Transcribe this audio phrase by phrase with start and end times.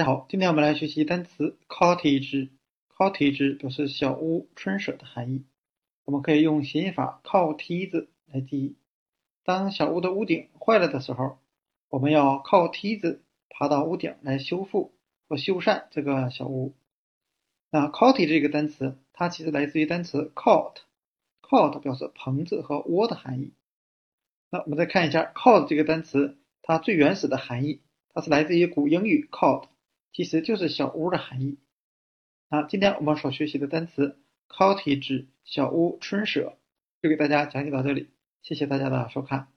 [0.00, 2.48] 大家好，今天我们来学习单词 cottage。
[2.88, 5.44] cottage 表示小屋、春舍的含义。
[6.06, 8.76] 我们可以用谐音法靠梯子来记忆。
[9.44, 11.36] 当小屋的屋顶坏了的时候，
[11.90, 14.94] 我们要靠梯子爬到屋顶来修复
[15.28, 16.72] 或修缮这个小屋。
[17.70, 23.52] 那 cottage 这个单词，它其实来自于单词 cot，cot 表示棚子和窝的含义。
[24.48, 27.82] 那我们再看一下 cot 这个单词，它最原始的含义，
[28.14, 29.64] 它是来自于古英语 cot。
[30.12, 31.58] 其实就是小屋的含义。
[32.48, 34.18] 那今天我们所学习的单词
[34.48, 36.58] cottage 小屋、春舍，
[37.00, 38.10] 就给大家讲解到这里。
[38.42, 39.48] 谢谢大家的收看。